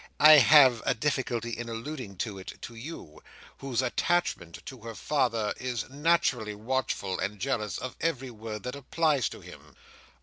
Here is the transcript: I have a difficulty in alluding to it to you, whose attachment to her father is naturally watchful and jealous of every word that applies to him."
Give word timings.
I 0.19 0.39
have 0.39 0.81
a 0.83 0.95
difficulty 0.95 1.51
in 1.51 1.69
alluding 1.69 2.17
to 2.25 2.39
it 2.39 2.57
to 2.63 2.73
you, 2.73 3.21
whose 3.59 3.83
attachment 3.83 4.65
to 4.65 4.79
her 4.79 4.95
father 4.95 5.53
is 5.57 5.87
naturally 5.91 6.55
watchful 6.55 7.19
and 7.19 7.39
jealous 7.39 7.77
of 7.77 7.97
every 8.01 8.31
word 8.31 8.63
that 8.63 8.75
applies 8.75 9.29
to 9.29 9.41
him." 9.41 9.75